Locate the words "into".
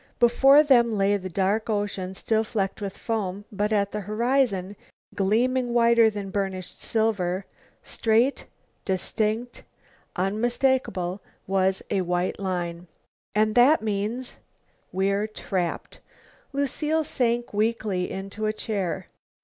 18.09-18.47